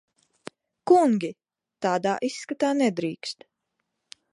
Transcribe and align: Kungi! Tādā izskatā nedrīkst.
Kungi! 0.91 1.29
Tādā 1.87 2.17
izskatā 2.31 2.75
nedrīkst. 2.83 3.51